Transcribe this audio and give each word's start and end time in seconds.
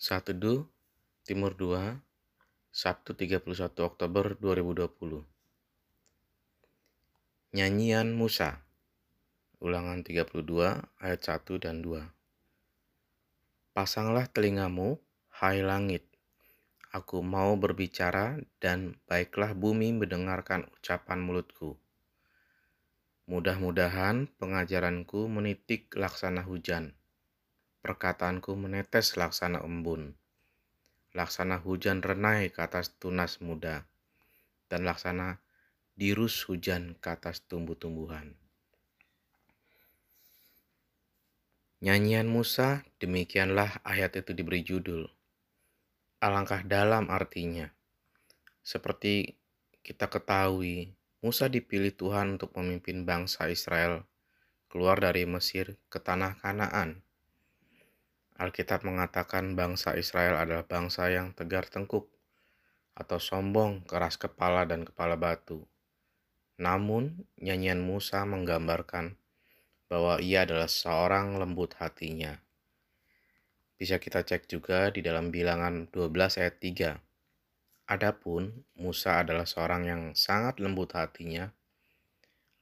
Saat 0.00 0.32
Teduh 0.32 0.64
Timur 1.28 1.52
2 1.52 1.76
Sabtu 2.72 3.12
31 3.12 3.44
Oktober 3.84 4.32
2020 4.32 5.28
Nyanyian 7.52 8.08
Musa 8.16 8.64
Ulangan 9.60 10.00
32 10.00 10.40
ayat 11.04 11.20
1 11.20 11.44
dan 11.60 11.84
2 11.84 12.00
Pasanglah 13.76 14.24
telingamu, 14.24 14.96
hai 15.36 15.60
langit. 15.60 16.08
Aku 16.96 17.20
mau 17.20 17.60
berbicara 17.60 18.40
dan 18.56 18.96
baiklah 19.04 19.52
bumi 19.52 19.92
mendengarkan 19.92 20.64
ucapan 20.80 21.20
mulutku. 21.20 21.76
Mudah-mudahan 23.28 24.32
pengajaranku 24.40 25.28
menitik 25.28 25.92
laksana 25.92 26.40
hujan 26.40 26.96
perkataanku 27.80 28.52
menetes 28.56 29.16
laksana 29.16 29.64
embun. 29.64 30.12
Laksana 31.16 31.58
hujan 31.58 32.04
renai 32.04 32.52
ke 32.52 32.62
atas 32.62 32.94
tunas 33.00 33.42
muda, 33.42 33.88
dan 34.70 34.86
laksana 34.86 35.42
dirus 35.98 36.46
hujan 36.46 36.94
ke 37.02 37.08
atas 37.10 37.42
tumbuh-tumbuhan. 37.50 38.38
Nyanyian 41.80 42.28
Musa, 42.28 42.84
demikianlah 43.00 43.80
ayat 43.82 44.20
itu 44.20 44.36
diberi 44.36 44.60
judul. 44.60 45.08
Alangkah 46.20 46.60
dalam 46.60 47.08
artinya. 47.08 47.72
Seperti 48.60 49.40
kita 49.80 50.12
ketahui, 50.12 50.92
Musa 51.24 51.48
dipilih 51.48 51.96
Tuhan 51.96 52.36
untuk 52.36 52.52
memimpin 52.60 53.08
bangsa 53.08 53.48
Israel 53.48 54.04
keluar 54.68 55.00
dari 55.00 55.24
Mesir 55.24 55.80
ke 55.88 55.98
tanah 55.98 56.36
Kanaan 56.38 57.00
Alkitab 58.40 58.88
mengatakan 58.88 59.52
bangsa 59.52 60.00
Israel 60.00 60.40
adalah 60.40 60.64
bangsa 60.64 61.12
yang 61.12 61.36
tegar 61.36 61.68
tengkuk 61.68 62.08
atau 62.96 63.20
sombong, 63.20 63.84
keras 63.84 64.16
kepala, 64.16 64.64
dan 64.64 64.88
kepala 64.88 65.20
batu. 65.20 65.68
Namun, 66.56 67.28
nyanyian 67.36 67.84
Musa 67.84 68.24
menggambarkan 68.24 69.12
bahwa 69.92 70.24
ia 70.24 70.48
adalah 70.48 70.72
seorang 70.72 71.36
lembut 71.36 71.76
hatinya. 71.84 72.40
Bisa 73.76 74.00
kita 74.00 74.24
cek 74.24 74.48
juga 74.48 74.88
di 74.88 75.04
dalam 75.04 75.28
bilangan 75.28 75.92
12 75.92 76.40
ayat 76.40 76.56
3. 76.56 77.92
Adapun 77.92 78.64
Musa 78.80 79.20
adalah 79.20 79.44
seorang 79.44 79.84
yang 79.84 80.02
sangat 80.16 80.64
lembut 80.64 80.96
hatinya, 80.96 81.52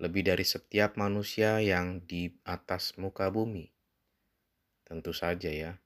lebih 0.02 0.26
dari 0.26 0.42
setiap 0.42 0.98
manusia 0.98 1.62
yang 1.62 2.02
di 2.02 2.34
atas 2.42 2.98
muka 2.98 3.30
bumi 3.30 3.77
Tentu 4.88 5.12
saja 5.12 5.52
ya, 5.52 5.76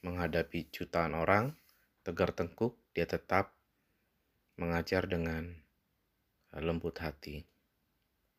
menghadapi 0.00 0.72
jutaan 0.72 1.12
orang, 1.12 1.52
tegar 2.00 2.32
tengkuk, 2.32 2.72
dia 2.96 3.04
tetap 3.04 3.52
mengajar 4.56 5.04
dengan 5.04 5.52
eh, 6.56 6.62
lembut 6.64 6.96
hati. 7.04 7.44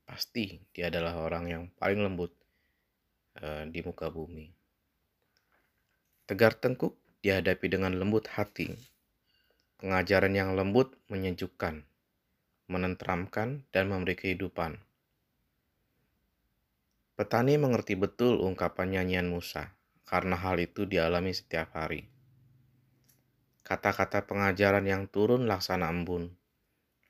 Pasti 0.10 0.58
dia 0.74 0.90
adalah 0.90 1.22
orang 1.22 1.46
yang 1.46 1.64
paling 1.76 2.00
lembut 2.00 2.32
uh, 3.44 3.68
di 3.68 3.84
muka 3.84 4.08
bumi. 4.08 4.48
Tegar 6.24 6.56
tengkuk 6.56 6.96
dihadapi 7.20 7.68
dengan 7.68 7.92
lembut 8.00 8.32
hati. 8.32 8.72
Pengajaran 9.84 10.32
yang 10.32 10.56
lembut 10.56 10.96
menyejukkan, 11.12 11.84
menenteramkan, 12.72 13.68
dan 13.76 13.92
memberi 13.92 14.16
kehidupan. 14.16 14.80
Petani 17.20 17.60
mengerti 17.60 18.00
betul 18.00 18.40
ungkapan 18.40 18.96
nyanyian 18.96 19.28
Musa 19.28 19.78
karena 20.08 20.40
hal 20.40 20.56
itu 20.64 20.88
dialami 20.88 21.36
setiap 21.36 21.76
hari. 21.76 22.08
Kata-kata 23.68 24.24
pengajaran 24.24 24.88
yang 24.88 25.12
turun 25.12 25.44
laksana 25.44 25.92
embun, 25.92 26.32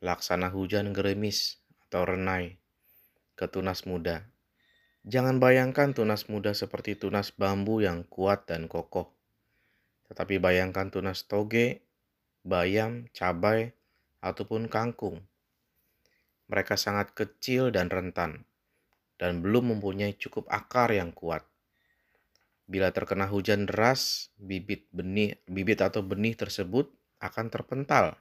laksana 0.01 0.49
hujan 0.49 0.89
gerimis 0.89 1.61
atau 1.85 2.09
renai, 2.09 2.57
ke 3.37 3.45
tunas 3.45 3.85
muda. 3.85 4.25
Jangan 5.05 5.37
bayangkan 5.37 5.93
tunas 5.93 6.25
muda 6.25 6.57
seperti 6.57 6.97
tunas 6.97 7.29
bambu 7.29 7.85
yang 7.85 8.01
kuat 8.09 8.49
dan 8.49 8.65
kokoh, 8.65 9.13
tetapi 10.09 10.41
bayangkan 10.41 10.89
tunas 10.89 11.29
toge, 11.29 11.85
bayam, 12.41 13.05
cabai, 13.13 13.77
ataupun 14.25 14.65
kangkung. 14.65 15.21
Mereka 16.49 16.73
sangat 16.73 17.13
kecil 17.13 17.69
dan 17.69 17.93
rentan, 17.93 18.49
dan 19.21 19.45
belum 19.45 19.77
mempunyai 19.77 20.17
cukup 20.17 20.49
akar 20.49 20.89
yang 20.89 21.13
kuat. 21.13 21.45
Bila 22.67 22.91
terkena 22.91 23.31
hujan 23.31 23.63
deras, 23.63 24.27
bibit 24.35 24.91
benih 24.91 25.39
bibit 25.47 25.79
atau 25.79 26.03
benih 26.03 26.35
tersebut 26.35 26.91
akan 27.23 27.47
terpental, 27.47 28.19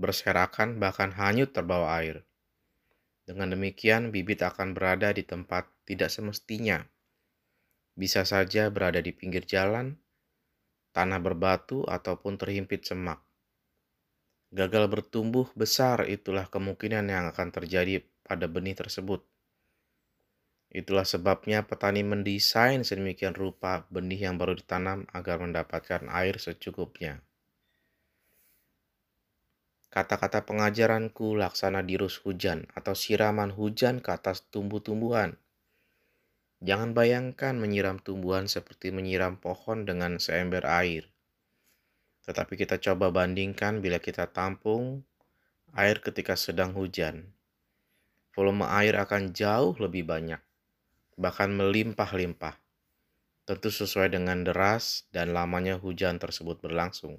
berserakan 0.00 0.80
bahkan 0.80 1.12
hanyut 1.12 1.52
terbawa 1.52 2.00
air. 2.00 2.24
Dengan 3.28 3.52
demikian, 3.52 4.08
bibit 4.10 4.40
akan 4.40 4.72
berada 4.72 5.12
di 5.12 5.22
tempat 5.22 5.68
tidak 5.84 6.08
semestinya. 6.08 6.80
Bisa 7.92 8.24
saja 8.24 8.72
berada 8.72 9.04
di 9.04 9.12
pinggir 9.12 9.44
jalan, 9.44 9.92
tanah 10.96 11.20
berbatu, 11.20 11.84
ataupun 11.84 12.40
terhimpit 12.40 12.88
semak. 12.88 13.20
Gagal 14.50 14.90
bertumbuh 14.90 15.46
besar 15.54 16.10
itulah 16.10 16.48
kemungkinan 16.50 17.06
yang 17.06 17.30
akan 17.30 17.54
terjadi 17.54 18.02
pada 18.24 18.50
benih 18.50 18.74
tersebut. 18.74 19.22
Itulah 20.70 21.02
sebabnya 21.02 21.66
petani 21.66 22.06
mendesain 22.06 22.86
sedemikian 22.86 23.34
rupa 23.34 23.90
benih 23.90 24.30
yang 24.30 24.38
baru 24.38 24.54
ditanam 24.54 25.02
agar 25.10 25.42
mendapatkan 25.42 26.06
air 26.06 26.38
secukupnya. 26.38 27.26
Kata-kata 29.90 30.46
pengajaranku 30.46 31.34
laksana 31.34 31.82
dirus 31.82 32.22
hujan 32.22 32.70
atau 32.78 32.94
siraman 32.94 33.50
hujan 33.50 33.98
ke 33.98 34.14
atas 34.14 34.46
tumbuh-tumbuhan. 34.54 35.34
Jangan 36.62 36.94
bayangkan 36.94 37.58
menyiram 37.58 37.98
tumbuhan 37.98 38.46
seperti 38.46 38.94
menyiram 38.94 39.42
pohon 39.42 39.82
dengan 39.82 40.22
seember 40.22 40.62
air. 40.70 41.10
Tetapi 42.22 42.54
kita 42.54 42.78
coba 42.78 43.10
bandingkan 43.10 43.82
bila 43.82 43.98
kita 43.98 44.30
tampung 44.30 45.02
air 45.74 45.98
ketika 45.98 46.38
sedang 46.38 46.70
hujan. 46.78 47.34
Volume 48.30 48.70
air 48.70 48.94
akan 48.94 49.34
jauh 49.34 49.74
lebih 49.82 50.06
banyak 50.06 50.38
bahkan 51.18 51.50
melimpah-limpah. 51.54 52.58
Tentu 53.48 53.72
sesuai 53.72 54.14
dengan 54.14 54.46
deras 54.46 55.10
dan 55.10 55.34
lamanya 55.34 55.80
hujan 55.80 56.22
tersebut 56.22 56.62
berlangsung. 56.62 57.18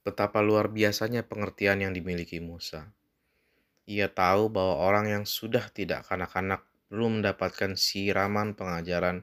Betapa 0.00 0.40
luar 0.40 0.72
biasanya 0.72 1.24
pengertian 1.24 1.84
yang 1.84 1.92
dimiliki 1.92 2.40
Musa. 2.40 2.92
Ia 3.84 4.08
tahu 4.08 4.52
bahwa 4.52 4.80
orang 4.80 5.06
yang 5.08 5.24
sudah 5.24 5.68
tidak 5.72 6.08
kanak-kanak 6.08 6.64
belum 6.90 7.22
mendapatkan 7.22 7.78
siraman 7.78 8.58
pengajaran 8.58 9.22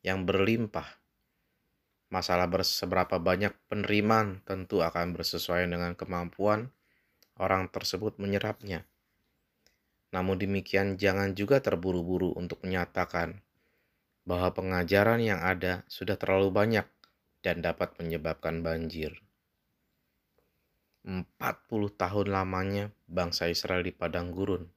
yang 0.00 0.24
berlimpah. 0.24 0.86
Masalah 2.08 2.46
berseberapa 2.46 3.18
banyak 3.18 3.52
penerimaan 3.66 4.44
tentu 4.46 4.80
akan 4.80 5.16
bersesuaian 5.16 5.66
dengan 5.66 5.98
kemampuan 5.98 6.70
orang 7.40 7.66
tersebut 7.68 8.16
menyerapnya. 8.22 8.86
Namun 10.14 10.38
demikian, 10.38 10.94
jangan 10.94 11.34
juga 11.34 11.58
terburu-buru 11.58 12.38
untuk 12.38 12.62
menyatakan 12.62 13.42
bahwa 14.22 14.54
pengajaran 14.54 15.18
yang 15.18 15.42
ada 15.42 15.82
sudah 15.90 16.14
terlalu 16.14 16.54
banyak 16.54 16.86
dan 17.42 17.58
dapat 17.58 17.98
menyebabkan 17.98 18.62
banjir. 18.62 19.18
40 21.02 21.26
tahun 21.98 22.26
lamanya 22.30 22.94
bangsa 23.10 23.50
Israel 23.50 23.82
di 23.82 23.90
padang 23.90 24.30
gurun. 24.30 24.70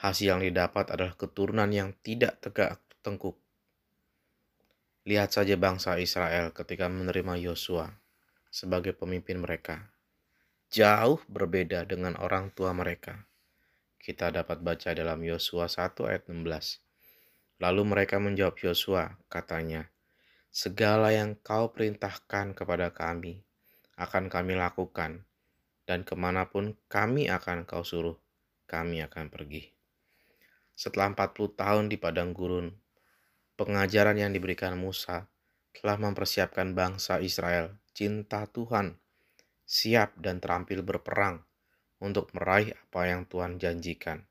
Hasil 0.00 0.32
yang 0.32 0.40
didapat 0.40 0.96
adalah 0.96 1.12
keturunan 1.12 1.68
yang 1.68 1.92
tidak 2.00 2.40
tegak 2.40 2.80
tengkuk. 3.04 3.36
Lihat 5.04 5.30
saja 5.30 5.60
bangsa 5.60 6.00
Israel 6.00 6.56
ketika 6.56 6.88
menerima 6.88 7.36
Yosua 7.38 7.92
sebagai 8.48 8.96
pemimpin 8.96 9.44
mereka. 9.44 9.92
Jauh 10.72 11.20
berbeda 11.30 11.86
dengan 11.86 12.18
orang 12.18 12.50
tua 12.50 12.74
mereka 12.74 13.22
kita 14.06 14.30
dapat 14.30 14.62
baca 14.62 14.94
dalam 14.94 15.18
Yosua 15.18 15.66
1 15.66 15.98
ayat 16.06 16.30
16. 16.30 16.38
Lalu 17.58 17.82
mereka 17.82 18.22
menjawab 18.22 18.54
Yosua, 18.62 19.18
katanya, 19.26 19.90
Segala 20.54 21.10
yang 21.10 21.34
kau 21.42 21.74
perintahkan 21.74 22.54
kepada 22.54 22.94
kami, 22.94 23.42
akan 23.98 24.30
kami 24.30 24.54
lakukan, 24.54 25.26
dan 25.90 26.06
ke 26.06 26.14
mana 26.14 26.46
pun 26.46 26.78
kami 26.86 27.26
akan 27.26 27.66
kau 27.66 27.82
suruh, 27.82 28.14
kami 28.70 29.02
akan 29.02 29.26
pergi. 29.26 29.74
Setelah 30.78 31.10
40 31.10 31.58
tahun 31.58 31.84
di 31.90 31.98
padang 31.98 32.30
gurun, 32.30 32.70
pengajaran 33.58 34.22
yang 34.22 34.30
diberikan 34.30 34.78
Musa 34.78 35.26
telah 35.74 35.98
mempersiapkan 35.98 36.78
bangsa 36.78 37.18
Israel 37.18 37.74
cinta 37.90 38.46
Tuhan, 38.46 39.02
siap 39.66 40.14
dan 40.22 40.38
terampil 40.38 40.86
berperang 40.86 41.42
untuk 42.06 42.30
meraih 42.30 42.70
apa 42.70 43.10
yang 43.10 43.26
Tuhan 43.26 43.58
janjikan. 43.58 44.22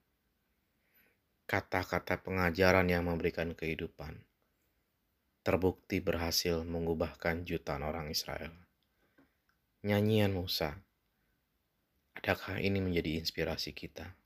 Kata-kata 1.43 2.23
pengajaran 2.23 2.87
yang 2.87 3.03
memberikan 3.05 3.51
kehidupan. 3.51 4.23
terbukti 5.45 6.01
berhasil 6.01 6.65
mengubahkan 6.65 7.45
jutaan 7.45 7.85
orang 7.85 8.09
Israel. 8.09 8.49
Nyanyian 9.85 10.33
Musa, 10.33 10.81
adakah 12.17 12.57
ini 12.57 12.81
menjadi 12.81 13.21
inspirasi 13.21 13.69
kita? 13.69 14.17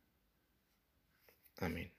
Amin. 1.60 1.99